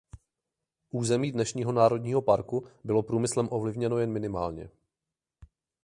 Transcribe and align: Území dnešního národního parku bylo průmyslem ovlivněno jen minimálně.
Území 0.89 1.31
dnešního 1.31 1.71
národního 1.71 2.21
parku 2.21 2.67
bylo 2.83 3.03
průmyslem 3.03 3.47
ovlivněno 3.51 3.97
jen 3.97 4.11
minimálně. 4.11 4.69